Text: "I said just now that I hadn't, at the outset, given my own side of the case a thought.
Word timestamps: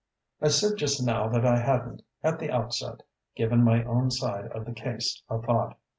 "I 0.41 0.47
said 0.47 0.77
just 0.77 1.05
now 1.05 1.27
that 1.27 1.45
I 1.45 1.59
hadn't, 1.59 2.01
at 2.23 2.39
the 2.39 2.49
outset, 2.49 3.03
given 3.35 3.63
my 3.63 3.83
own 3.83 4.09
side 4.09 4.47
of 4.51 4.65
the 4.65 4.73
case 4.73 5.21
a 5.29 5.37
thought. 5.39 5.77